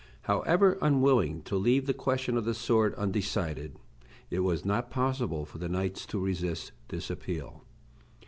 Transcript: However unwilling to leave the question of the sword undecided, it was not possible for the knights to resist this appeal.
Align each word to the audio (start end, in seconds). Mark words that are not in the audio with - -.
However 0.23 0.79
unwilling 0.81 1.43
to 1.43 1.55
leave 1.55 1.85
the 1.85 1.93
question 1.93 2.35
of 2.35 2.43
the 2.43 2.55
sword 2.55 2.95
undecided, 2.95 3.75
it 4.31 4.39
was 4.39 4.65
not 4.65 4.89
possible 4.89 5.45
for 5.45 5.59
the 5.59 5.69
knights 5.69 6.07
to 6.07 6.17
resist 6.17 6.71
this 6.87 7.11
appeal. 7.11 7.63